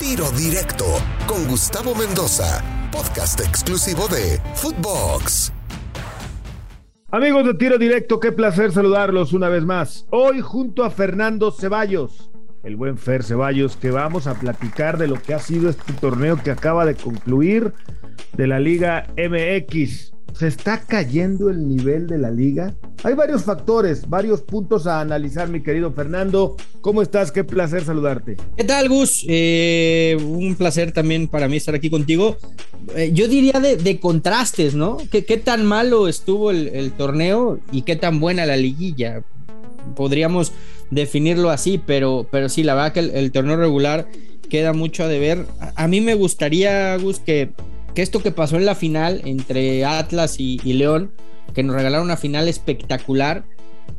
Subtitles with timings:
[0.00, 0.84] Tiro Directo
[1.26, 5.52] con Gustavo Mendoza, podcast exclusivo de Footbox.
[7.10, 10.06] Amigos de Tiro Directo, qué placer saludarlos una vez más.
[10.10, 12.30] Hoy junto a Fernando Ceballos,
[12.64, 16.42] el buen Fer Ceballos, que vamos a platicar de lo que ha sido este torneo
[16.42, 17.72] que acaba de concluir
[18.32, 20.13] de la Liga MX.
[20.38, 22.74] ¿Se está cayendo el nivel de la liga?
[23.04, 26.56] Hay varios factores, varios puntos a analizar, mi querido Fernando.
[26.80, 27.30] ¿Cómo estás?
[27.30, 28.36] Qué placer saludarte.
[28.56, 29.24] ¿Qué tal, Gus?
[29.28, 32.36] Eh, un placer también para mí estar aquí contigo.
[32.96, 34.98] Eh, yo diría de, contrastes, ¿no?
[35.08, 39.22] ¿Qué, tan malo estuvo el, torneo y qué tan buena la liguilla?
[39.94, 40.52] Podríamos
[40.90, 44.08] definirlo así, pero, pero sí, la verdad que el, torneo regular
[44.50, 45.46] queda mucho a deber.
[45.60, 47.50] A, a mí me gustaría, Gus, que
[47.94, 51.12] que esto que pasó en la final entre Atlas y, León,
[51.54, 53.44] que nos regalaron una final espectacular,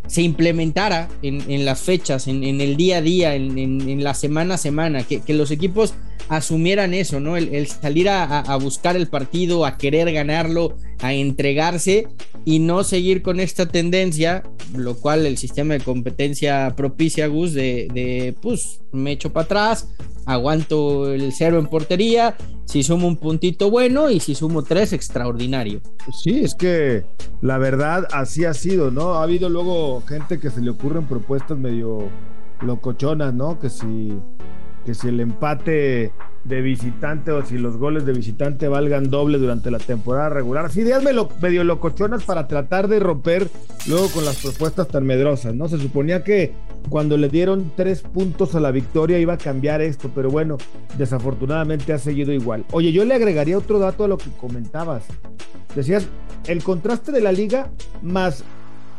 [0.08, 5.04] se implementara en, las fechas, en, el día a día, en, la semana a semana,
[5.04, 5.94] que, los equipos
[6.28, 7.38] asumieran eso, ¿no?
[7.38, 12.08] El, salir a, buscar el partido, a querer ganarlo, a entregarse
[12.44, 14.44] y no seguir con esta tendencia,
[14.76, 19.88] lo cual el sistema de competencia propicia, Gus, de, de pues me echo para atrás,
[20.26, 25.82] aguanto el cero en portería, si sumo un puntito bueno y si sumo tres, extraordinario.
[26.04, 27.06] Pues sí, es que
[27.42, 29.16] la verdad así ha sido, ¿no?
[29.16, 32.10] Ha habido luego gente que se le ocurren propuestas medio
[32.62, 33.60] locochonas, ¿no?
[33.60, 34.18] Que si,
[34.86, 36.12] que si el empate
[36.46, 40.66] de visitante o si los goles de visitante valgan doble durante la temporada regular.
[40.66, 43.50] Así ideas medio locochonas para tratar de romper
[43.88, 45.68] luego con las propuestas tan medrosas, ¿no?
[45.68, 46.54] Se suponía que
[46.90, 50.58] cuando le dieron tres puntos a la victoria iba a cambiar esto, pero bueno,
[51.00, 52.64] desafortunadamente ha seguido igual.
[52.72, 55.04] Oye, yo le agregaría otro dato a lo que comentabas.
[55.76, 56.08] Decías,
[56.46, 57.72] el contraste de la liga
[58.04, 58.44] más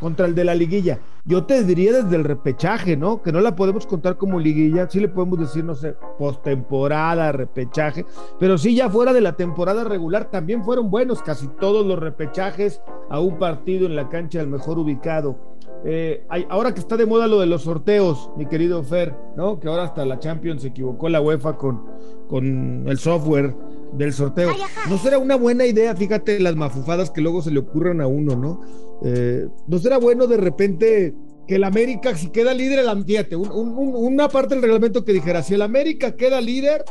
[0.01, 1.01] contra el de la liguilla.
[1.25, 3.23] Yo te diría desde el repechaje, ¿no?
[3.23, 8.07] Que no la podemos contar como liguilla, sí le podemos decir, no sé, postemporada, repechaje,
[8.39, 12.81] pero sí ya fuera de la temporada regular también fueron buenos casi todos los repechajes
[13.11, 15.57] a un partido en la cancha del mejor ubicado.
[15.85, 19.61] Eh, ahora que está de moda lo de los sorteos, mi querido Fer, ¿no?
[19.61, 21.85] Que ahora hasta la Champions se equivocó la UEFA con,
[22.29, 23.55] con el software
[23.93, 24.51] del sorteo.
[24.89, 28.37] No será una buena idea, fíjate las mafufadas que luego se le ocurren a uno,
[28.37, 28.61] ¿no?
[29.05, 31.15] Eh, no será bueno de repente
[31.47, 35.55] que el América, si queda líder, el ambiente, una parte del reglamento que dijera, si
[35.55, 36.85] el América queda líder,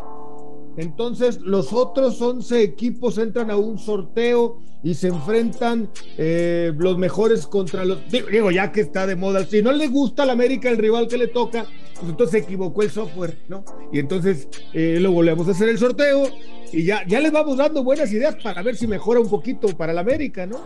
[0.77, 7.47] entonces los otros 11 equipos entran a un sorteo y se enfrentan eh, los mejores
[7.47, 7.99] contra los...
[8.09, 11.17] Digo, ya que está de moda, si no le gusta al América el rival que
[11.17, 11.65] le toca,
[11.95, 13.63] pues entonces se equivocó el software, ¿no?
[13.91, 16.27] Y entonces eh, lo volvemos a hacer el sorteo
[16.71, 19.91] y ya, ya les vamos dando buenas ideas para ver si mejora un poquito para
[19.91, 20.59] el América, ¿no?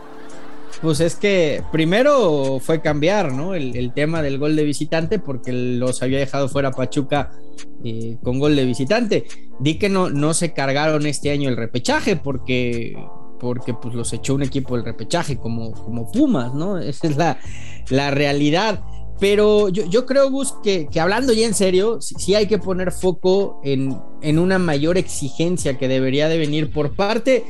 [0.82, 3.54] Pues es que primero fue cambiar, ¿no?
[3.54, 7.32] El, tema del gol de visitante, porque los había dejado fuera Pachuca
[7.84, 9.26] eh, con gol de visitante.
[9.60, 12.96] Di que no, no se cargaron este año el repechaje, porque,
[13.42, 16.78] porque pues los echó un equipo del repechaje, como, como Pumas, ¿no?
[16.80, 17.40] Esa es la,
[17.90, 18.82] la realidad.
[19.20, 22.94] Pero yo, yo creo, Gus, que, que, hablando ya en serio, sí, hay que poner
[22.94, 27.44] foco en, en una mayor exigencia que debería de venir por parte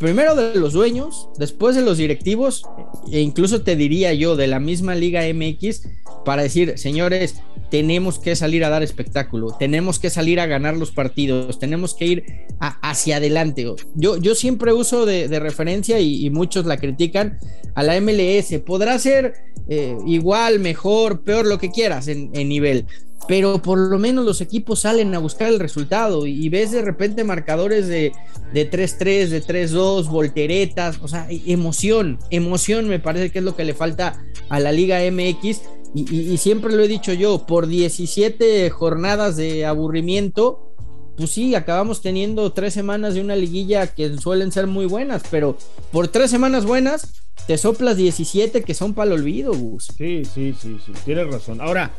[0.00, 2.64] primero de los dueños, después de los directivos,
[3.12, 5.82] e incluso te diría yo de la misma Liga MX,
[6.24, 7.36] para decir, señores,
[7.70, 12.06] tenemos que salir a dar espectáculo, tenemos que salir a ganar los partidos, tenemos que
[12.06, 12.24] ir
[12.58, 13.72] hacia adelante.
[13.94, 17.38] Yo, yo siempre uso de, referencia y, muchos la critican
[17.74, 18.58] a la MLS.
[18.64, 19.34] Podrá ser
[19.68, 22.86] eh, igual, mejor, peor, lo que quieras en nivel
[23.28, 27.24] pero por lo menos los equipos salen a buscar el resultado y, ves de repente
[27.24, 28.12] marcadores de,
[28.52, 33.74] 3-3, de 3-2, volteretas, o sea, emoción, emoción me parece que es lo que le
[33.74, 35.60] falta a la Liga MX
[35.94, 40.74] y, siempre lo he dicho yo, por 17 jornadas de aburrimiento,
[41.16, 45.56] pues sí, acabamos teniendo tres semanas de una liguilla que suelen ser muy buenas, pero
[45.90, 47.12] por tres semanas buenas
[47.46, 49.88] te soplas 17 que son para el olvido, Gus.
[49.98, 51.60] Sí, sí, sí, sí, tienes razón.
[51.60, 51.92] Ahora,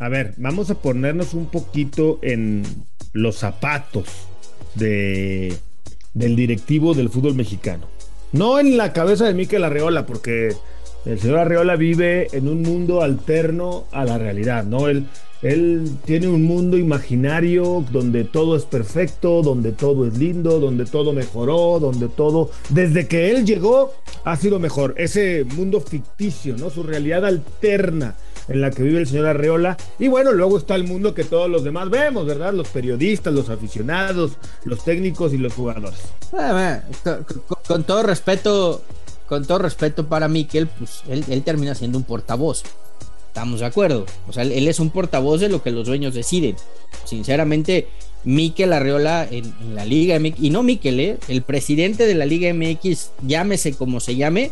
[0.00, 2.64] a ver, vamos a ponernos un poquito en
[3.12, 4.06] los zapatos
[4.74, 5.54] de,
[6.14, 7.86] del directivo del fútbol mexicano.
[8.32, 10.56] No en la cabeza de Miquel Arreola, porque
[11.04, 14.88] el señor Arreola vive en un mundo alterno a la realidad, ¿no?
[14.88, 15.04] Él,
[15.42, 21.12] él tiene un mundo imaginario donde todo es perfecto, donde todo es lindo, donde todo
[21.12, 23.92] mejoró, donde todo, desde que él llegó,
[24.24, 24.94] ha sido mejor.
[24.96, 26.70] Ese mundo ficticio, ¿no?
[26.70, 28.14] Su realidad alterna
[28.50, 29.76] en la que vive el señor Arreola.
[29.98, 32.52] Y bueno, luego está el mundo que todos los demás vemos, ¿verdad?
[32.52, 34.32] Los periodistas, los aficionados,
[34.64, 36.00] los técnicos y los jugadores.
[36.38, 36.80] Eh,
[37.66, 38.82] con, todo respeto,
[39.26, 42.64] con todo respeto para Miquel, pues él, termina siendo un portavoz.
[43.28, 44.04] Estamos de acuerdo.
[44.28, 46.56] O sea, él, es un portavoz de lo que los dueños deciden.
[47.04, 47.86] Sinceramente,
[48.24, 51.18] Miquel Arriola en, la Liga MX, y no Miquel, ¿eh?
[51.28, 54.50] el presidente de la Liga MX, llámese como se llame,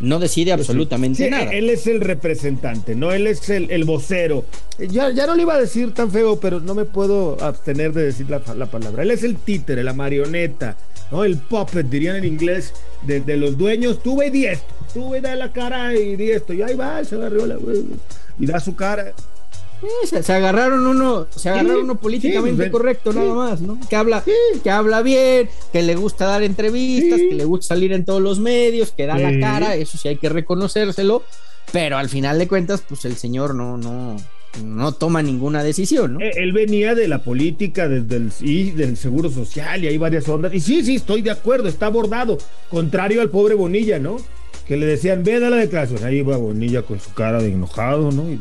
[0.00, 1.52] no decide absolutamente nada.
[1.52, 3.12] Él es el representante, ¿no?
[3.12, 4.44] Él es el, vocero.
[4.78, 8.04] Ya, ya no le iba a decir tan feo, pero no me puedo abstener de
[8.04, 9.02] decir la, palabra.
[9.02, 10.76] Él es el títere, la marioneta,
[11.10, 11.24] ¿no?
[11.24, 14.02] El puppet, dirían en inglés, de, los dueños.
[14.02, 16.52] Tú ve esto, tú ve da la cara y di esto.
[16.52, 17.56] Y ahí va, se agarró la,
[18.38, 19.14] y da su cara
[20.04, 23.78] se, agarraron uno, se agarraron uno políticamente correcto, nada más, ¿no?
[23.88, 24.22] Que habla,
[24.62, 28.38] que habla bien, que le gusta dar entrevistas, que le gusta salir en todos los
[28.38, 31.22] medios, que da la cara, eso sí hay que reconocérselo,
[31.72, 34.16] pero al final de cuentas, pues el señor no, no,
[34.62, 36.20] no toma ninguna decisión, ¿no?
[36.20, 40.28] Eh, él venía de la política, desde el, y del seguro social y hay varias
[40.28, 40.54] ondas.
[40.54, 42.38] Y sí, sí, estoy de acuerdo, está abordado,
[42.70, 44.18] contrario al pobre Bonilla, ¿no?
[44.66, 46.04] Que le decían, ve a la declaración.
[46.04, 48.30] Ahí va Bonilla con su cara de enojado, ¿no?
[48.30, 48.40] Y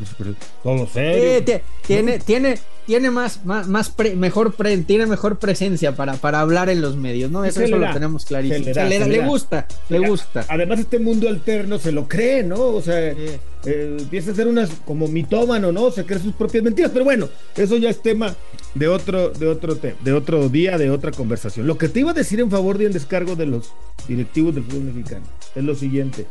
[0.64, 1.62] todo serio.
[1.86, 6.96] tiene, tiene, tiene más, más, más mejor tiene mejor presencia para, para habber en los
[6.96, 7.46] medios, ¿no?
[7.46, 8.72] Eso, lo tenemos clarísimo.
[9.08, 10.46] le, gusta, le gusta.
[10.50, 12.60] Además, este mundo alterno se lo cree, ¿no?
[12.60, 15.92] O sea, eh, empieza a ser unas como mitómano, ¿no?
[15.92, 18.36] Se cree sus propias mentiras, pero bueno, eso ya es tema
[18.76, 21.68] de otro, de otro tema, de otro día, de otra conversación.
[21.68, 23.72] Lo que te iba a decir en favor de en descargo de los
[24.08, 25.26] directivos del fútbol mexicano
[25.56, 26.26] es lo siguiente.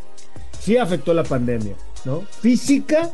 [0.60, 2.22] Sí afectó la pandemia, ¿no?
[2.40, 3.10] Física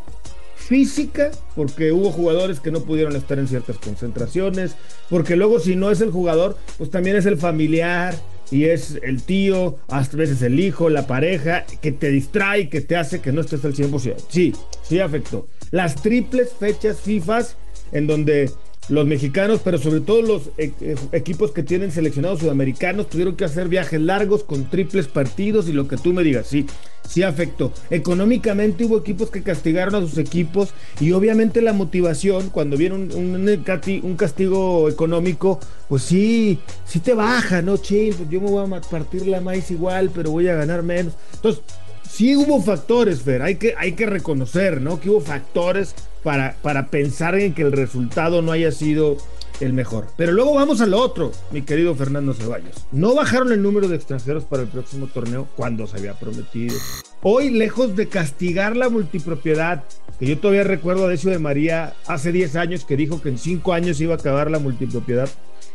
[0.69, 4.77] física, porque hubo jugadores que no pudieron estar en ciertas concentraciones,
[5.09, 8.15] porque luego si no es el jugador, pues también es el familiar
[8.51, 12.97] y es el tío, a veces el hijo, la pareja, que te distrae, que te
[12.97, 14.17] hace que no estés al 100%.
[14.29, 15.47] Sí, sí afectó.
[15.71, 17.57] Las triples fechas FIFAs
[17.93, 18.51] en donde
[18.89, 23.45] los mexicanos, pero sobre todo los e-, e-, equipos que tienen seleccionados sudamericanos, tuvieron que
[23.45, 26.67] hacer viajes largos con triples partidos y lo que tú me digas, sí,
[27.07, 27.73] sí afectó.
[27.91, 30.71] Económicamente hubo equipos que castigaron a sus equipos
[31.01, 37.63] y obviamente la motivación, cuando viene un, un, castigo económico, pues sí, sí te baja,
[37.63, 37.77] ¿no?
[37.77, 41.15] Chill, pues yo me voy a partir la maíz igual, pero voy a ganar menos.
[41.35, 41.63] Entonces,
[42.09, 45.01] sí hubo factores, Fer, hay que, hay que reconocer, ¿no?
[45.01, 49.17] Que hubo factores para, para pensar en que el resultado no haya sido
[49.61, 50.07] el mejor.
[50.17, 52.87] Pero luego vamos a lo otro, mi querido Fernando Ceballos.
[52.93, 56.77] No bajaron el número de extranjeros para el próximo torneo cuando se había prometido.
[57.23, 59.85] Hoy, lejos de castigar la multipropiedad,
[60.19, 63.39] que yo todavía recuerdo a Decio de María hace 10 años que dijo que en
[63.39, 65.29] 5 años iba a acabar la multipropiedad,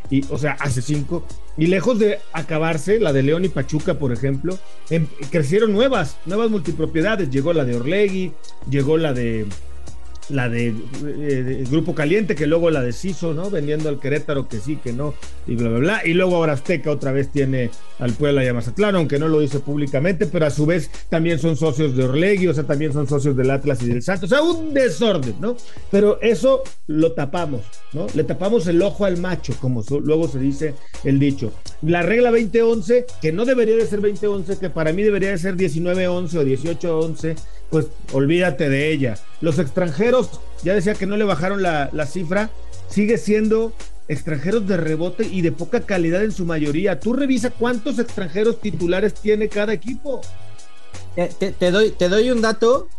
[0.10, 1.26] y, o sea, hace 5,
[1.58, 4.58] y lejos de acabarse, la de León y Pachuca, por ejemplo,
[4.90, 7.30] em, crecieron nuevas, nuevas multipropiedades.
[7.30, 8.34] Llegó la de Orlegui,
[8.70, 9.46] llegó la de
[10.30, 10.74] la de,
[11.06, 13.50] eh, Grupo Caliente, que luego la deshizo, ¿no?
[13.50, 15.14] Vendiendo al Querétaro que sí, que no,
[15.48, 16.02] y bla, bla, bla.
[16.06, 19.40] Y luego ahora Azteca otra vez tiene al Puebla y a Mazatlán, aunque no lo
[19.40, 23.08] dice públicamente, pero a su vez también son socios de Orlegui, o sea, también son
[23.08, 24.32] socios del Atlas y del Santos.
[24.32, 25.56] O sea, un desorden, ¿no?
[25.92, 27.62] Pero eso lo tapamos,
[27.94, 28.08] ¿no?
[28.14, 31.52] Le tapamos el ojo al macho, como luego se dice el dicho.
[31.82, 35.56] La regla 2011, que no debería de ser 2011, que para mí debería de ser
[35.56, 37.36] 1911 o 1811,
[37.74, 39.18] pues olvídate de ella.
[39.42, 40.30] Los extranjeros,
[40.64, 42.52] ya decía que no le bajaron la, cifra,
[42.88, 43.74] sigue siendo
[44.08, 47.00] extranjeros de rebote y de poca calidad en su mayoría.
[47.00, 50.22] Tú revisa cuántos extranjeros titulares tiene cada equipo.
[51.16, 52.90] Te, doy, te doy un dato,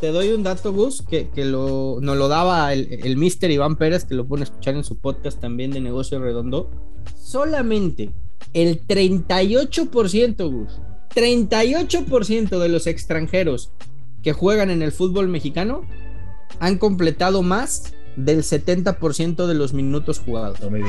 [0.00, 3.74] te doy un dato, Gus, que, que lo, nos lo daba el, el mister Iván
[3.74, 6.70] Pérez, que lo pone a escuchar en su podcast también de Negocio Redondo.
[7.20, 8.10] Solamente
[8.52, 10.78] el 38%, Gus,
[11.12, 13.72] 38% de los extranjeros
[14.24, 15.82] que juegan en el fútbol mexicano
[16.58, 20.60] han completado más del 70% de los minutos jugados.
[20.60, 20.80] No me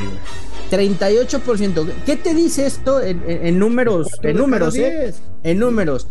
[0.72, 1.92] 38%.
[2.06, 4.08] ¿Qué te dice esto en, números?
[4.24, 5.14] En números, ¿eh?
[5.44, 6.08] En números.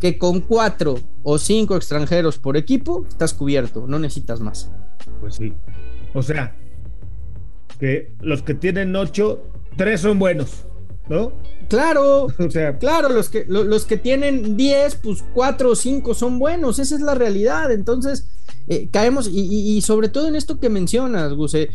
[0.00, 4.70] Que con cuatro o cinco extranjeros por equipo estás cubierto, no necesitas más.
[5.20, 5.52] Pues sí.
[6.14, 6.56] O sea,
[7.78, 9.42] que los que tienen ocho,
[9.76, 10.66] tres son buenos,
[11.08, 11.32] ¿no?
[11.68, 16.38] Claro, o sea, claro, los que, los, que tienen 10, pues 4 o 5 son
[16.38, 17.72] buenos, esa es la realidad.
[17.72, 18.28] Entonces,
[18.68, 21.70] eh, caemos, y, sobre todo en esto que mencionas, Gus, eh,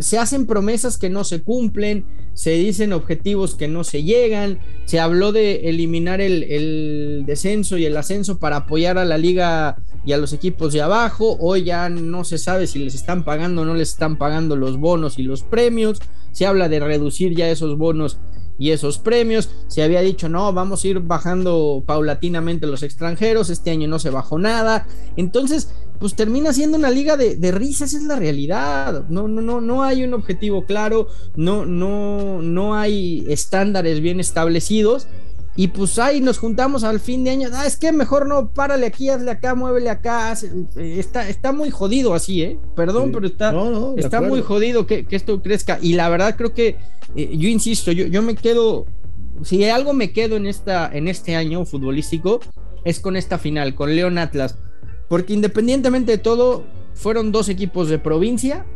[0.00, 5.00] se hacen promesas que no se cumplen, se dicen objetivos que no se llegan, se
[5.00, 10.12] habló de eliminar el, el descenso y el ascenso para apoyar a la liga y
[10.12, 13.64] a los equipos de abajo, hoy ya no se sabe si les están pagando o
[13.64, 17.76] no les están pagando los bonos y los premios, se habla de reducir ya esos
[17.76, 18.18] bonos
[18.58, 19.50] y esos premios.
[19.66, 24.10] Se había dicho, no, vamos a ir bajando paulatinamente los extranjeros, este año no se
[24.10, 24.86] bajó nada.
[25.16, 29.08] Entonces, pues termina siendo una liga de, de risas, es la realidad.
[29.08, 35.08] No, no, no, no hay un objetivo claro, no, no, no hay estándares bien establecidos.
[35.56, 37.48] Y pues ahí nos juntamos al fin de año.
[37.52, 40.36] Ah, es que mejor no, párale aquí, hazle acá, muévele acá.
[40.76, 42.58] está, está muy jodido así, ¿eh?
[42.74, 43.54] Perdón, pero está,
[43.96, 45.78] está muy jodido que, esto crezca.
[45.80, 46.76] Y la verdad creo que,
[47.16, 48.84] eh, yo insisto, yo, yo me quedo,
[49.42, 52.40] si algo me quedo en, esta, en este año futbolístico,
[52.84, 54.56] es con esta final, con León Atlas.
[55.08, 58.66] Porque independientemente de todo, fueron dos equipos de provincia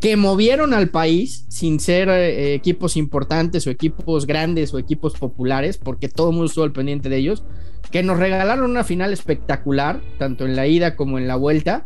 [0.00, 5.76] que movieron al país sin ser eh, equipos importantes o equipos grandes o equipos populares,
[5.76, 7.44] porque todo el mundo estuvo al pendiente de ellos,
[7.90, 11.84] que nos regalaron una final espectacular, tanto en la ida como en la vuelta,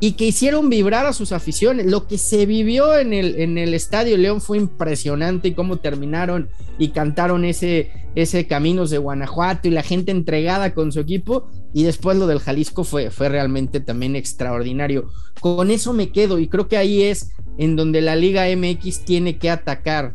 [0.00, 1.86] y que hicieron vibrar a sus aficiones.
[1.86, 6.48] Lo que se vivió en el, en el Estadio León fue impresionante y cómo terminaron
[6.78, 11.50] y cantaron ese, ese Caminos de Guanajuato y la gente entregada con su equipo.
[11.74, 15.10] Y después lo del Jalisco fue, fue realmente también extraordinario.
[15.38, 19.38] Con eso me quedo y creo que ahí es en donde la Liga MX tiene
[19.38, 20.14] que atacar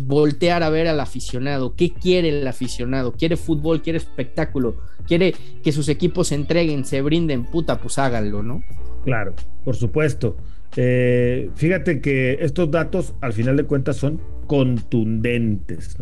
[0.00, 1.74] voltear a ver al aficionado.
[1.74, 3.12] ¿Qué quiere el aficionado?
[3.12, 3.82] ¿Quiere fútbol?
[3.82, 4.76] ¿Quiere espectáculo?
[5.08, 5.34] ¿Quiere
[5.64, 7.44] que sus equipos se entreguen, se brinden?
[7.44, 8.62] Puta, pues háganlo, ¿no?
[9.04, 10.36] Claro, por supuesto.
[10.76, 15.96] Eh, fíjate que estos datos, al final de cuentas, son contundentes,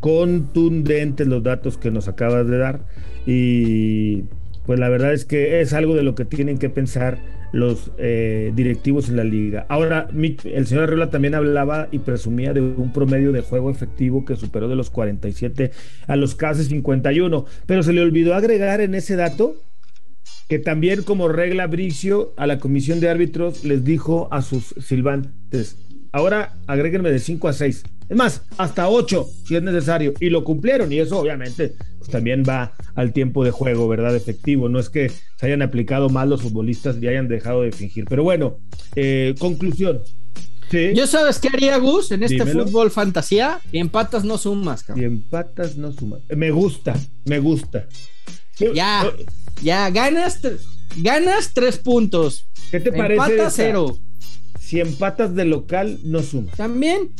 [0.00, 2.80] Contundentes los datos que nos acabas de dar.
[3.26, 4.24] Y
[4.66, 7.18] pues la verdad es que es algo de lo que tienen que pensar
[7.52, 9.64] los eh, directivos en la liga.
[9.68, 14.36] Ahora, el señor Arreola también hablaba y presumía de un promedio de juego efectivo que
[14.36, 15.70] superó de los 47
[16.06, 19.56] a los casi 51, pero se le olvidó agregar en ese dato
[20.48, 25.76] que también como regla Bricio a la comisión de árbitros les dijo a sus silbantes,
[26.12, 27.82] ahora agréguenme de 5 a 6.
[28.08, 30.14] Es más, hasta 8 si es necesario.
[30.20, 30.92] Y lo cumplieron.
[30.92, 34.14] Y eso obviamente pues, también va al tiempo de juego, ¿verdad?
[34.14, 34.68] Efectivo.
[34.68, 38.04] No es que se hayan aplicado mal los futbolistas y hayan dejado de fingir.
[38.08, 38.58] Pero bueno,
[38.94, 40.00] eh, conclusión.
[40.70, 40.92] Sí.
[40.94, 43.60] Yo sabes qué haría Gus en este fútbol fantasía.
[43.72, 45.02] Y empatas no sumas, cabrón.
[45.02, 46.20] Y empatas no sumas.
[46.28, 47.86] Me gusta, me gusta.
[48.74, 49.04] Ya,
[49.62, 50.40] ya, ganas,
[50.96, 52.46] ganas tres puntos.
[52.70, 53.22] ¿Qué te parece?
[53.22, 53.98] Empatas cero.
[54.60, 56.56] Si empatas de local, no sumas.
[56.56, 57.12] También.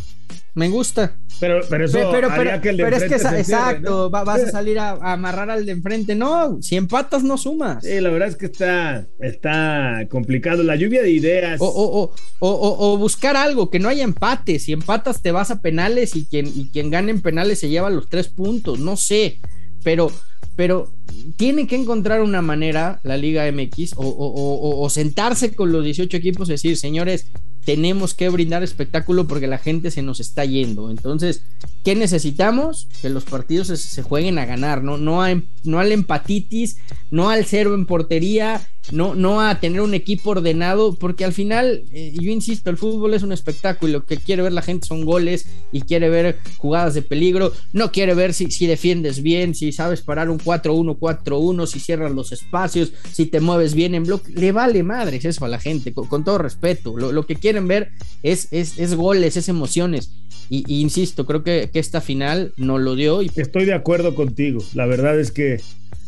[0.55, 1.19] Me gusta.
[1.39, 2.31] Pero, pero eso pero,
[2.63, 6.15] que el de pero es que exacto, vas a salir a, amarrar al de enfrente.
[6.15, 7.85] No, si empatas no sumas.
[7.85, 10.63] Sí, la verdad es que está, está complicado.
[10.63, 11.61] La lluvia de ideas.
[11.61, 14.59] O, o, buscar algo, que no haya empate.
[14.59, 17.91] Si empatas te vas a penales y quien, y quien gane en penales se lleva
[17.91, 18.79] los tres puntos.
[18.79, 19.41] No sé.
[19.87, 20.11] Pero,
[20.57, 20.93] pero
[21.37, 26.53] tiene que encontrar una manera, la Liga MX, o, sentarse con los 18 equipos y
[26.53, 27.27] decir, señores,
[27.65, 30.91] tenemos que brindar espectáculo porque la gente se nos está yendo.
[30.91, 31.45] Entonces,
[31.85, 32.89] ¿qué necesitamos?
[33.01, 35.23] Que los partidos se, jueguen a ganar, ¿no?
[35.23, 36.79] A, no al empatitis,
[37.13, 41.85] no al cero en portería, no, no a tener un equipo ordenado, porque al final,
[41.93, 44.87] eh, yo insisto, el fútbol es un espectáculo y lo que quiere ver la gente
[44.87, 49.55] son goles y quiere ver jugadas de peligro, no quiere ver si, si defiendes bien,
[49.55, 54.05] si sabes parar un 4-1, 4-1, si cierras los espacios, si te mueves bien en
[54.05, 57.91] bloque, le vale madres eso a la gente, con, todo respeto, lo, que quieren ver
[58.23, 60.11] es, es, es goles, es emociones.
[60.49, 63.21] Y, insisto, creo que, que, esta final no lo dio.
[63.21, 64.63] Estoy de acuerdo contigo.
[64.75, 65.61] La verdad es que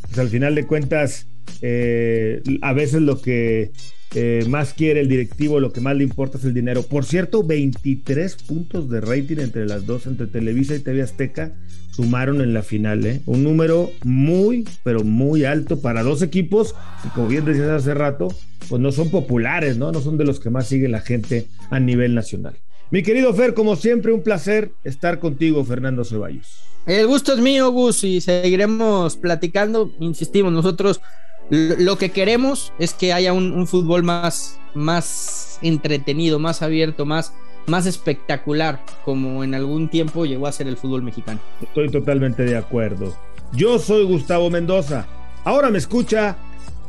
[0.02, 1.26] pues, al final de cuentas
[1.62, 3.72] eh, a veces lo que
[4.14, 6.82] eh, más quiere el directivo, lo que más le importa es el dinero.
[6.82, 11.52] Por cierto, 23 puntos de rating entre las dos, entre Televisa y TV Azteca,
[11.90, 13.04] sumaron en la final.
[13.04, 13.20] ¿eh?
[13.26, 18.28] Un número muy, pero muy alto para dos equipos que, como bien decías hace rato,
[18.68, 19.92] pues no son populares, ¿no?
[19.92, 22.56] No son de los que más sigue la gente a nivel nacional.
[22.90, 26.46] Mi querido Fer, como siempre, un placer estar contigo, Fernando Ceballos.
[26.86, 29.92] El gusto es mío, Gus, y seguiremos platicando.
[30.00, 31.02] Insistimos, nosotros
[31.50, 37.32] lo que queremos es que haya un, fútbol más, más entretenido, más abierto, más,
[37.66, 41.40] más espectacular, como en algún tiempo llegó a ser el fútbol mexicano.
[41.62, 43.16] Estoy totalmente de acuerdo.
[43.52, 45.06] Yo soy Gustavo Mendoza.
[45.44, 46.36] Ahora me escucha,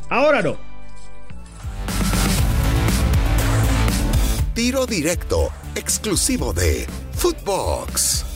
[0.08, 0.56] ahora no.
[4.54, 8.26] Tiro directo, exclusivo de Footbox.